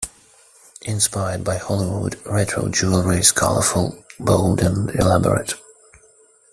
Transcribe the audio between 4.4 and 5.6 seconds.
and elaborate.